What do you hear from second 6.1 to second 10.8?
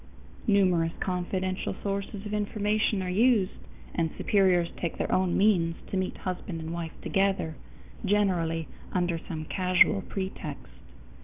husband and wife together, generally under some casual pretext.